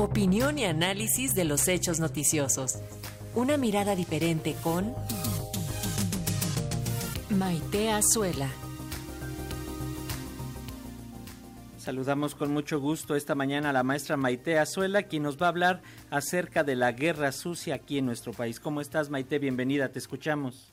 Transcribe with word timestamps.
Opinión 0.00 0.58
y 0.58 0.64
análisis 0.64 1.34
de 1.34 1.44
los 1.44 1.66
hechos 1.66 1.98
noticiosos. 1.98 2.78
Una 3.34 3.56
mirada 3.56 3.96
diferente 3.96 4.54
con 4.62 4.94
Maite 7.30 7.90
Azuela. 7.90 8.48
Saludamos 11.78 12.36
con 12.36 12.52
mucho 12.52 12.78
gusto 12.78 13.16
esta 13.16 13.34
mañana 13.34 13.70
a 13.70 13.72
la 13.72 13.82
maestra 13.82 14.16
Maite 14.16 14.60
Azuela, 14.60 15.02
quien 15.02 15.24
nos 15.24 15.36
va 15.36 15.46
a 15.46 15.48
hablar 15.48 15.82
acerca 16.12 16.62
de 16.62 16.76
la 16.76 16.92
guerra 16.92 17.32
sucia 17.32 17.74
aquí 17.74 17.98
en 17.98 18.06
nuestro 18.06 18.32
país. 18.32 18.60
¿Cómo 18.60 18.80
estás, 18.80 19.10
Maite? 19.10 19.40
Bienvenida, 19.40 19.88
te 19.88 19.98
escuchamos. 19.98 20.72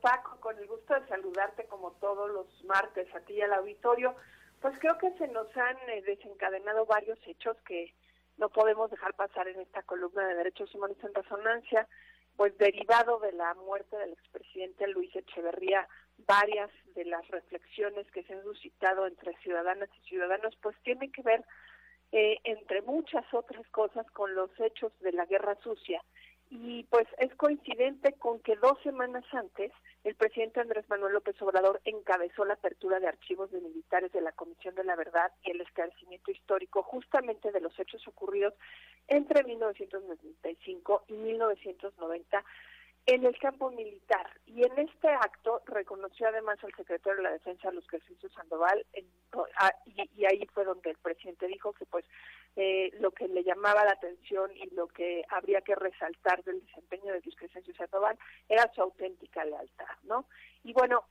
Paco, 0.00 0.38
con 0.38 0.56
el 0.56 0.68
gusto 0.68 0.94
de 0.94 1.04
saludarte 1.08 1.66
como 1.66 1.90
todos 2.00 2.30
los 2.30 2.46
martes 2.66 3.12
a 3.12 3.18
ti 3.22 3.32
y 3.32 3.40
al 3.40 3.54
auditorio. 3.54 4.14
Pues 4.60 4.78
creo 4.78 4.96
que 4.98 5.10
se 5.18 5.26
nos 5.26 5.48
han 5.56 5.76
eh, 5.88 6.02
desencadenado 6.06 6.86
varios 6.86 7.18
hechos 7.26 7.56
que 7.66 7.92
no 8.38 8.48
podemos 8.48 8.90
dejar 8.90 9.14
pasar 9.14 9.48
en 9.48 9.60
esta 9.60 9.82
columna 9.82 10.26
de 10.26 10.34
derechos 10.34 10.74
humanos 10.74 10.96
en 11.02 11.14
resonancia, 11.14 11.88
pues 12.36 12.56
derivado 12.58 13.18
de 13.20 13.32
la 13.32 13.54
muerte 13.54 13.96
del 13.96 14.12
expresidente 14.12 14.86
Luis 14.88 15.14
Echeverría, 15.14 15.86
varias 16.26 16.70
de 16.94 17.04
las 17.04 17.26
reflexiones 17.28 18.10
que 18.10 18.22
se 18.24 18.34
han 18.34 18.42
suscitado 18.42 19.06
entre 19.06 19.36
ciudadanas 19.38 19.88
y 19.98 20.08
ciudadanos, 20.08 20.56
pues 20.62 20.76
tienen 20.82 21.12
que 21.12 21.22
ver, 21.22 21.44
eh, 22.12 22.38
entre 22.44 22.82
muchas 22.82 23.24
otras 23.32 23.66
cosas, 23.68 24.10
con 24.12 24.34
los 24.34 24.50
hechos 24.60 24.92
de 25.00 25.12
la 25.12 25.26
guerra 25.26 25.56
sucia 25.62 26.02
y 26.54 26.84
pues 26.90 27.08
es 27.16 27.34
coincidente 27.36 28.12
con 28.12 28.38
que 28.40 28.56
dos 28.56 28.78
semanas 28.82 29.24
antes 29.32 29.72
el 30.04 30.14
presidente 30.16 30.60
Andrés 30.60 30.86
Manuel 30.90 31.14
López 31.14 31.40
Obrador 31.40 31.80
encabezó 31.86 32.44
la 32.44 32.54
apertura 32.54 33.00
de 33.00 33.08
archivos 33.08 33.50
de 33.50 33.60
militares 33.62 34.12
de 34.12 34.20
la 34.20 34.32
Comisión 34.32 34.74
de 34.74 34.84
la 34.84 34.94
Verdad 34.94 35.32
y 35.44 35.52
el 35.52 35.62
esclarecimiento 35.62 36.30
histórico 36.30 36.82
justamente 36.82 37.52
de 37.52 37.60
los 37.60 37.78
hechos 37.78 38.06
ocurridos 38.06 38.52
entre 39.08 39.44
1995 39.44 41.04
y 41.08 41.14
1990 41.14 42.44
en 43.06 43.24
el 43.24 43.36
campo 43.38 43.70
militar. 43.70 44.28
Y 44.46 44.64
en 44.64 44.78
este 44.78 45.08
acto 45.08 45.62
reconoció 45.66 46.28
además 46.28 46.58
al 46.62 46.74
secretario 46.74 47.16
de 47.16 47.22
la 47.24 47.32
Defensa, 47.32 47.70
Luz 47.72 47.86
Crescencio 47.86 48.28
Sandoval, 48.30 48.84
ah, 49.56 49.72
y, 49.86 50.24
ahí 50.24 50.46
fue 50.52 50.64
donde 50.64 50.90
el 50.90 50.98
presidente 50.98 51.46
dijo 51.46 51.72
que 51.72 51.86
pues 51.86 52.04
eh, 52.56 52.90
lo 53.00 53.10
que 53.10 53.28
le 53.28 53.42
llamaba 53.42 53.84
la 53.84 53.92
atención 53.92 54.50
y 54.56 54.66
lo 54.74 54.86
que 54.88 55.24
habría 55.30 55.62
que 55.62 55.74
resaltar 55.74 56.44
del 56.44 56.64
desempeño 56.66 57.12
de 57.12 57.20
Luis 57.20 57.36
Crescencio 57.36 57.74
Sandoval 57.74 58.18
era 58.48 58.70
su 58.74 58.82
auténtica 58.82 59.44
lealtad, 59.44 59.96
¿no? 60.04 60.26
Y 60.62 60.72
bueno, 60.72 61.04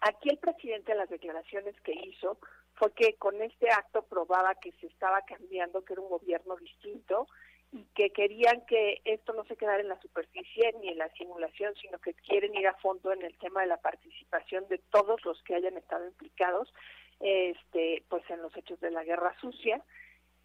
aquí 0.00 0.28
el 0.28 0.38
presidente 0.38 0.92
en 0.92 0.98
las 0.98 1.08
declaraciones 1.08 1.74
que 1.80 1.92
hizo 1.92 2.38
fue 2.74 2.92
que 2.92 3.14
con 3.16 3.40
este 3.42 3.70
acto 3.70 4.02
probaba 4.02 4.54
que 4.54 4.72
se 4.72 4.86
estaba 4.86 5.22
cambiando, 5.22 5.84
que 5.84 5.94
era 5.94 6.02
un 6.02 6.08
gobierno 6.08 6.56
distinto, 6.56 7.26
y 7.72 7.84
que 7.94 8.10
querían 8.10 8.66
que 8.66 9.00
esto 9.04 9.32
no 9.32 9.44
se 9.44 9.56
quedara 9.56 9.80
en 9.80 9.88
la 9.88 10.00
superficie 10.00 10.74
ni 10.80 10.88
en 10.88 10.98
la 10.98 11.08
simulación, 11.12 11.74
sino 11.76 11.98
que 11.98 12.14
quieren 12.14 12.54
ir 12.54 12.66
a 12.66 12.74
fondo 12.74 13.12
en 13.12 13.22
el 13.22 13.36
tema 13.38 13.60
de 13.60 13.68
la 13.68 13.76
participación 13.76 14.66
de 14.68 14.78
todos 14.90 15.24
los 15.24 15.40
que 15.44 15.54
hayan 15.54 15.76
estado 15.76 16.06
implicados 16.06 16.72
este 17.20 18.02
pues 18.08 18.22
en 18.30 18.42
los 18.42 18.56
hechos 18.56 18.80
de 18.80 18.90
la 18.90 19.04
guerra 19.04 19.36
sucia 19.40 19.84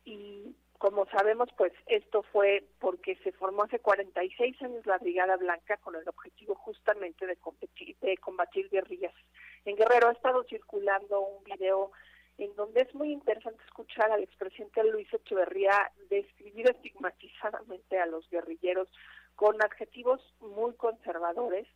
y 0.03 0.55
como 0.77 1.05
sabemos 1.07 1.49
pues 1.57 1.71
esto 1.85 2.21
fue 2.33 2.65
porque 2.79 3.15
se 3.23 3.31
formó 3.31 3.63
hace 3.63 3.79
46 3.79 4.61
años 4.61 4.85
la 4.85 4.97
Brigada 4.97 5.37
Blanca 5.37 5.77
con 5.77 5.95
el 5.95 6.07
objetivo 6.07 6.53
justamente 6.55 7.25
de 7.25 7.37
competir, 7.37 7.95
de 8.01 8.17
combatir 8.17 8.69
guerrillas. 8.69 9.13
En 9.63 9.77
Guerrero 9.77 10.09
ha 10.09 10.11
estado 10.11 10.43
circulando 10.43 11.21
un 11.21 11.43
video 11.45 11.91
en 12.37 12.53
donde 12.55 12.81
es 12.81 12.93
muy 12.93 13.11
interesante 13.13 13.63
escuchar 13.63 14.11
al 14.11 14.23
expresidente 14.23 14.83
Luis 14.83 15.11
Echeverría 15.13 15.91
describir 16.55 16.69
estigmatizadamente 16.69 17.99
a 17.99 18.05
los 18.05 18.29
guerrilleros 18.29 18.87
con 19.35 19.61
adjetivos 19.61 20.21
muy 20.39 20.73
conservadores 20.75 21.67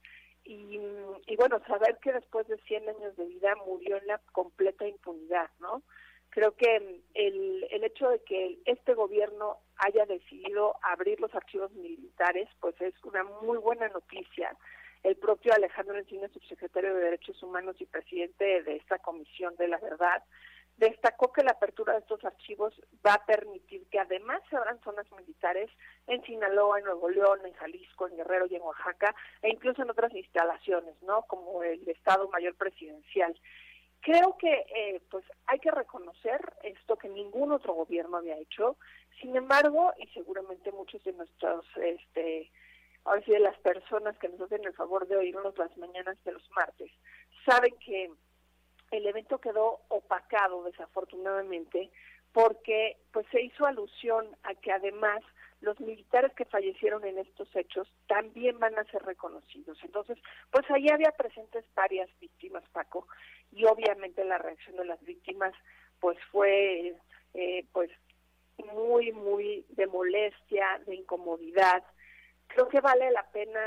y, 0.43 0.79
y, 1.27 1.35
bueno, 1.35 1.61
saber 1.67 1.97
que 2.01 2.13
después 2.13 2.47
de 2.47 2.57
100 2.57 2.89
años 2.89 3.15
de 3.17 3.25
vida 3.25 3.53
murió 3.67 3.97
en 3.97 4.07
la 4.07 4.19
completa 4.31 4.87
impunidad, 4.87 5.49
¿no? 5.59 5.83
Creo 6.29 6.55
que 6.55 7.01
el, 7.13 7.67
el 7.69 7.83
hecho 7.83 8.09
de 8.09 8.23
que 8.23 8.59
este 8.65 8.93
gobierno 8.93 9.57
haya 9.77 10.05
decidido 10.05 10.75
abrir 10.81 11.19
los 11.19 11.33
archivos 11.35 11.71
militares, 11.73 12.47
pues 12.61 12.79
es 12.79 12.93
una 13.03 13.23
muy 13.23 13.57
buena 13.57 13.89
noticia. 13.89 14.55
El 15.03 15.15
propio 15.17 15.53
Alejandro 15.53 15.97
Encina, 15.97 16.27
subsecretario 16.29 16.93
de 16.93 17.01
Derechos 17.01 17.41
Humanos 17.41 17.75
y 17.79 17.85
presidente 17.85 18.63
de 18.63 18.75
esta 18.75 18.99
Comisión 18.99 19.55
de 19.57 19.67
la 19.67 19.77
Verdad, 19.77 20.23
destacó 20.79 21.31
que 21.33 21.43
la 21.43 21.51
apertura 21.51 21.93
de 21.93 21.99
estos 21.99 22.23
archivos 22.23 22.73
va 23.05 23.15
a 23.15 23.25
permitir 23.25 23.85
que 23.89 23.99
además 23.99 24.41
se 24.49 24.55
abran 24.55 24.81
zonas 24.81 25.05
militares 25.11 25.69
en 26.07 26.23
Sinaloa, 26.23 26.79
en 26.79 26.85
Nuevo 26.85 27.09
León, 27.09 27.39
en 27.45 27.53
Jalisco, 27.53 28.07
en 28.07 28.15
Guerrero 28.15 28.47
y 28.49 28.55
en 28.55 28.61
Oaxaca, 28.61 29.13
e 29.41 29.49
incluso 29.49 29.81
en 29.81 29.89
otras 29.89 30.13
instalaciones, 30.13 30.95
¿no? 31.03 31.23
Como 31.23 31.63
el 31.63 31.87
Estado 31.87 32.29
Mayor 32.29 32.55
Presidencial. 32.55 33.37
Creo 34.01 34.37
que 34.37 34.65
eh, 34.73 35.01
pues 35.11 35.25
hay 35.47 35.59
que 35.59 35.71
reconocer 35.71 36.39
esto 36.63 36.95
que 36.95 37.09
ningún 37.09 37.51
otro 37.51 37.73
gobierno 37.73 38.17
había 38.17 38.37
hecho. 38.37 38.77
Sin 39.19 39.35
embargo, 39.35 39.91
y 39.97 40.07
seguramente 40.07 40.71
muchos 40.71 41.03
de 41.03 41.11
nuestros, 41.11 41.65
este, 41.75 42.49
ahora 43.03 43.21
sí 43.25 43.33
de 43.33 43.39
las 43.39 43.57
personas 43.59 44.17
que 44.17 44.29
nos 44.29 44.39
hacen 44.39 44.63
el 44.63 44.73
favor 44.73 45.05
de 45.07 45.17
oírnos 45.17 45.57
las 45.57 45.75
mañanas 45.77 46.17
de 46.23 46.31
los 46.31 46.49
martes, 46.51 46.89
saben 47.45 47.75
que 47.85 48.09
el 48.91 49.05
evento 49.05 49.39
quedó 49.39 49.81
opacado 49.89 50.63
desafortunadamente 50.63 51.89
porque 52.31 52.97
pues 53.11 53.25
se 53.31 53.41
hizo 53.41 53.65
alusión 53.65 54.27
a 54.43 54.53
que 54.55 54.71
además 54.71 55.21
los 55.61 55.79
militares 55.79 56.33
que 56.35 56.45
fallecieron 56.45 57.03
en 57.05 57.17
estos 57.17 57.53
hechos 57.55 57.87
también 58.07 58.59
van 58.59 58.77
a 58.77 58.85
ser 58.85 59.01
reconocidos. 59.03 59.77
Entonces, 59.83 60.17
pues 60.51 60.69
ahí 60.71 60.87
había 60.89 61.11
presentes 61.11 61.65
varias 61.75 62.09
víctimas, 62.19 62.63
Paco, 62.71 63.07
y 63.51 63.65
obviamente 63.65 64.23
la 64.23 64.37
reacción 64.37 64.77
de 64.77 64.85
las 64.85 65.01
víctimas 65.03 65.53
pues 65.99 66.17
fue 66.31 66.95
eh, 67.33 67.65
pues 67.73 67.91
muy, 68.73 69.11
muy 69.11 69.65
de 69.69 69.87
molestia, 69.87 70.81
de 70.85 70.95
incomodidad, 70.95 71.83
creo 72.47 72.67
que 72.67 72.81
vale 72.81 73.09
la 73.11 73.23
pena 73.31 73.61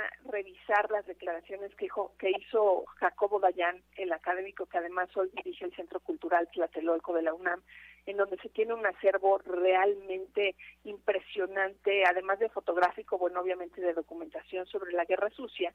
las 0.90 1.06
declaraciones 1.06 1.74
que, 1.74 1.86
hizo, 1.86 2.12
que 2.18 2.30
hizo 2.30 2.84
Jacobo 2.96 3.38
Dayan, 3.40 3.82
el 3.96 4.12
académico 4.12 4.66
que 4.66 4.78
además 4.78 5.14
hoy 5.16 5.30
dirige 5.34 5.66
el 5.66 5.74
Centro 5.74 6.00
Cultural 6.00 6.48
Tlatelolco 6.52 7.12
de 7.12 7.22
la 7.22 7.34
UNAM, 7.34 7.62
en 8.06 8.16
donde 8.16 8.36
se 8.38 8.48
tiene 8.48 8.74
un 8.74 8.84
acervo 8.86 9.38
realmente 9.38 10.56
impresionante, 10.84 12.04
además 12.04 12.38
de 12.38 12.48
fotográfico, 12.48 13.18
bueno, 13.18 13.40
obviamente 13.40 13.80
de 13.80 13.92
documentación 13.94 14.66
sobre 14.66 14.92
la 14.92 15.04
guerra 15.04 15.30
sucia. 15.30 15.72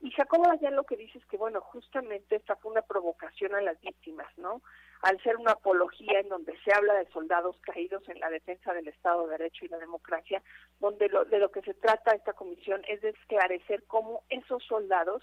Y 0.00 0.10
Jacobo 0.10 0.46
Dayan 0.46 0.76
lo 0.76 0.84
que 0.84 0.96
dice 0.96 1.18
es 1.18 1.26
que, 1.26 1.36
bueno, 1.36 1.60
justamente 1.60 2.36
esta 2.36 2.56
fue 2.56 2.72
una 2.72 2.82
provocación 2.82 3.54
a 3.54 3.62
las 3.62 3.80
víctimas, 3.80 4.28
¿no? 4.36 4.62
al 5.02 5.22
ser 5.22 5.36
una 5.36 5.52
apología 5.52 6.20
en 6.20 6.28
donde 6.28 6.56
se 6.64 6.72
habla 6.72 6.94
de 6.94 7.06
soldados 7.10 7.56
caídos 7.60 8.08
en 8.08 8.18
la 8.20 8.30
defensa 8.30 8.72
del 8.72 8.88
Estado 8.88 9.24
de 9.26 9.38
Derecho 9.38 9.64
y 9.64 9.68
la 9.68 9.78
democracia, 9.78 10.42
donde 10.80 11.08
lo, 11.08 11.24
de 11.24 11.38
lo 11.38 11.50
que 11.50 11.62
se 11.62 11.74
trata 11.74 12.14
esta 12.14 12.32
comisión 12.32 12.82
es 12.88 13.00
de 13.02 13.10
esclarecer 13.10 13.84
cómo 13.86 14.22
esos 14.28 14.64
soldados 14.64 15.22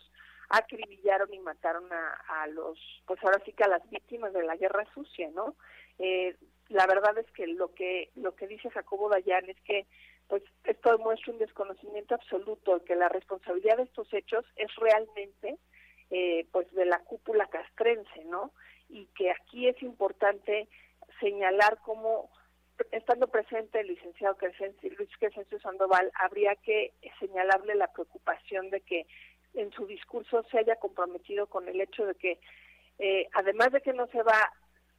acribillaron 0.49 1.33
y 1.33 1.39
mataron 1.39 1.85
a, 1.91 2.47
los, 2.47 2.77
pues 3.05 3.23
ahora 3.23 3.41
sí 3.45 3.53
que 3.53 3.63
a 3.63 3.69
las 3.69 3.89
víctimas 3.89 4.33
de 4.33 4.43
la 4.43 4.55
guerra 4.55 4.85
sucia, 4.93 5.29
¿no? 5.31 5.55
Eh, 5.99 6.35
la 6.69 6.87
verdad 6.87 7.17
es 7.17 7.29
que 7.31 7.47
lo 7.47 7.73
que 7.73 8.09
lo 8.15 8.35
que 8.35 8.47
dice 8.47 8.69
Jacobo 8.69 9.09
Dayan 9.09 9.49
es 9.49 9.59
que 9.61 9.85
pues 10.27 10.41
esto 10.63 10.91
demuestra 10.97 11.33
un 11.33 11.39
desconocimiento 11.39 12.15
absoluto 12.15 12.83
que 12.85 12.95
la 12.95 13.09
responsabilidad 13.09 13.77
de 13.77 13.83
estos 13.83 14.11
hechos 14.13 14.45
es 14.55 14.73
realmente 14.75 15.57
eh, 16.09 16.47
pues 16.51 16.71
de 16.73 16.85
la 16.85 16.99
cúpula 16.99 17.47
castrense, 17.47 18.23
¿no? 18.25 18.51
y 18.93 19.07
que 19.17 19.31
aquí 19.31 19.67
es 19.67 19.81
importante 19.81 20.67
señalar 21.19 21.79
cómo 21.83 22.29
estando 22.91 23.27
presente 23.27 23.79
el 23.79 23.87
licenciado 23.87 24.35
Luis 24.39 25.09
Crescencio 25.19 25.59
Sandoval, 25.59 26.11
habría 26.15 26.55
que 26.55 26.93
señalarle 27.19 27.75
la 27.75 27.91
preocupación 27.91 28.69
de 28.71 28.81
que 28.81 29.05
en 29.53 29.71
su 29.71 29.85
discurso 29.85 30.43
se 30.51 30.59
haya 30.59 30.75
comprometido 30.77 31.47
con 31.47 31.67
el 31.67 31.79
hecho 31.81 32.05
de 32.05 32.15
que, 32.15 32.39
eh, 32.99 33.27
además 33.33 33.71
de 33.71 33.81
que 33.81 33.93
no 33.93 34.07
se 34.07 34.23
va, 34.23 34.51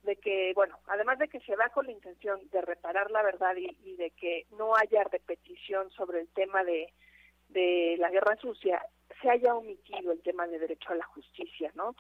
de 0.03 0.17
que, 0.17 0.53
bueno, 0.55 0.79
además 0.87 1.19
de 1.19 1.29
que 1.29 1.41
se 1.41 1.57
va 1.57 1.69
con 1.71 1.87
la 1.87 1.93
intención 1.93 2.41
de 2.51 2.61
reparar 2.61 3.11
la 3.11 3.23
verdad 3.23 3.57
y, 3.57 3.97
de 3.97 4.11
que 4.11 4.47
no 4.59 4.77
haya 4.77 5.05
repetición 5.05 5.91
sobre 5.91 6.21
el 6.21 6.29
tema 6.29 6.63
de, 6.65 6.93
de 7.49 7.97
la 7.99 8.11
guerra 8.11 8.37
sucia, 8.37 8.85
se 9.23 9.31
haya 9.31 9.55
omitido 9.55 10.13
el 10.13 10.23
tema 10.23 10.47
de 10.47 10.59
derecho 10.59 10.93
a 10.93 10.97
la 10.97 11.05
justicia, 11.05 11.73
¿no? 11.75 11.95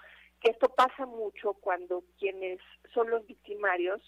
esto 0.44 0.68
pasa 0.68 1.06
mucho 1.06 1.54
cuando 1.54 2.04
quienes 2.18 2.60
son 2.92 3.10
los 3.10 3.26
victimarios 3.26 4.00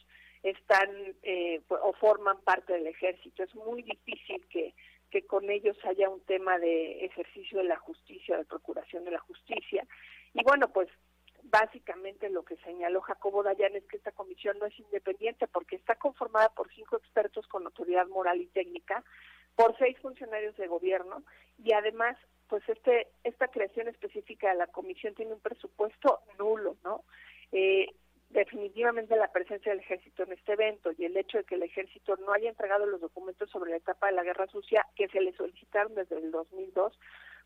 están 0.42 0.90
eh, 1.22 1.62
o 1.68 1.92
forman 1.94 2.40
parte 2.42 2.74
del 2.74 2.86
ejército. 2.86 3.42
Es 3.42 3.54
muy 3.54 3.82
difícil 3.82 4.46
que, 4.48 4.74
que 5.16 5.26
con 5.26 5.48
ellos 5.48 5.78
haya 5.86 6.10
un 6.10 6.20
tema 6.26 6.58
de 6.58 7.06
ejercicio 7.06 7.56
de 7.56 7.64
la 7.64 7.78
justicia, 7.78 8.36
de 8.36 8.44
procuración 8.44 9.02
de 9.06 9.12
la 9.12 9.18
justicia. 9.20 9.86
Y 10.34 10.44
bueno, 10.44 10.68
pues 10.68 10.88
Básicamente 11.48 12.28
lo 12.28 12.44
que 12.44 12.56
señaló 12.56 13.00
Jacobo 13.02 13.44
Dayan 13.44 13.76
es 13.76 13.84
que 13.84 13.98
esta 13.98 14.10
comisión 14.10 14.58
no 14.58 14.66
es 14.66 14.76
independiente 14.80 15.46
porque 15.46 15.76
está 15.76 15.94
conformada 15.94 16.48
por 16.48 16.68
cinco 16.74 16.96
expertos 16.96 17.46
con 17.46 17.64
autoridad 17.64 18.08
moral 18.08 18.40
y 18.40 18.46
técnica, 18.46 19.04
por 19.54 19.78
seis 19.78 19.96
funcionarios 20.00 20.56
de 20.56 20.66
gobierno 20.66 21.22
y 21.62 21.70
además 21.70 22.16
pues 22.48 22.68
este 22.68 23.06
esta 23.22 23.46
creación 23.46 23.86
específica 23.86 24.48
de 24.48 24.56
la 24.56 24.66
comisión 24.66 25.14
tiene 25.14 25.34
un 25.34 25.40
presupuesto 25.40 26.18
nulo, 26.36 26.76
¿no? 26.82 27.04
Eh, 27.52 27.94
definitivamente 28.36 29.16
la 29.16 29.32
presencia 29.32 29.72
del 29.72 29.80
ejército 29.80 30.24
en 30.24 30.32
este 30.32 30.52
evento 30.52 30.90
y 30.96 31.06
el 31.06 31.16
hecho 31.16 31.38
de 31.38 31.44
que 31.44 31.54
el 31.54 31.62
ejército 31.62 32.16
no 32.16 32.32
haya 32.34 32.50
entregado 32.50 32.84
los 32.84 33.00
documentos 33.00 33.48
sobre 33.50 33.70
la 33.70 33.78
etapa 33.78 34.08
de 34.08 34.12
la 34.12 34.24
guerra 34.24 34.46
sucia 34.48 34.86
que 34.94 35.08
se 35.08 35.22
le 35.22 35.32
solicitaron 35.32 35.94
desde 35.94 36.18
el 36.18 36.30
2002, 36.30 36.98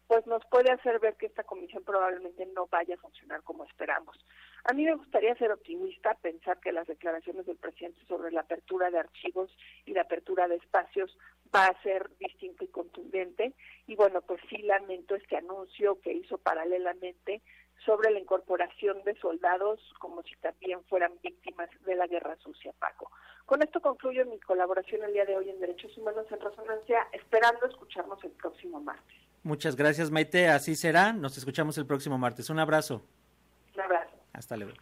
pues 0.08 0.26
nos 0.26 0.44
puede 0.46 0.72
hacer 0.72 0.98
ver 0.98 1.14
que 1.14 1.26
esta 1.26 1.44
comisión 1.44 1.84
probablemente 1.84 2.44
no 2.46 2.66
vaya 2.66 2.96
a 2.96 2.98
funcionar 2.98 3.44
como 3.44 3.64
esperamos. 3.64 4.18
A 4.64 4.72
mí 4.72 4.84
me 4.84 4.96
gustaría 4.96 5.36
ser 5.36 5.52
optimista, 5.52 6.14
pensar 6.14 6.58
que 6.58 6.72
las 6.72 6.88
declaraciones 6.88 7.46
del 7.46 7.56
presidente 7.56 8.04
sobre 8.08 8.32
la 8.32 8.40
apertura 8.40 8.90
de 8.90 8.98
archivos 8.98 9.56
y 9.86 9.94
la 9.94 10.02
apertura 10.02 10.48
de 10.48 10.56
espacios 10.56 11.16
va 11.54 11.66
a 11.66 11.82
ser 11.82 12.10
distinto 12.18 12.64
y 12.64 12.68
contundente. 12.68 13.54
Y 13.86 13.94
bueno, 13.94 14.22
pues 14.22 14.40
sí 14.48 14.58
lamento 14.58 15.14
este 15.14 15.36
anuncio 15.36 16.00
que 16.00 16.12
hizo 16.12 16.38
paralelamente 16.38 17.40
sobre 17.84 18.10
la 18.10 18.18
incorporación 18.18 19.02
de 19.04 19.14
soldados 19.20 19.80
como 19.98 20.22
si 20.22 20.36
también 20.36 20.82
fueran 20.84 21.12
víctimas 21.22 21.68
de 21.84 21.94
la 21.94 22.06
guerra 22.06 22.36
sucia, 22.42 22.72
Paco. 22.78 23.10
Con 23.46 23.62
esto 23.62 23.80
concluyo 23.80 24.24
mi 24.26 24.38
colaboración 24.40 25.02
el 25.02 25.12
día 25.12 25.24
de 25.24 25.36
hoy 25.36 25.50
en 25.50 25.60
Derechos 25.60 25.96
Humanos 25.98 26.26
en 26.30 26.40
Resonancia, 26.40 27.08
esperando 27.12 27.66
escucharnos 27.66 28.22
el 28.24 28.32
próximo 28.32 28.80
martes. 28.80 29.16
Muchas 29.42 29.74
gracias, 29.74 30.10
Maite. 30.10 30.48
Así 30.48 30.76
será. 30.76 31.12
Nos 31.12 31.38
escuchamos 31.38 31.76
el 31.78 31.86
próximo 31.86 32.18
martes. 32.18 32.50
Un 32.50 32.58
abrazo. 32.58 33.02
Un 33.74 33.80
abrazo. 33.80 34.16
Hasta 34.32 34.56
luego. 34.56 34.74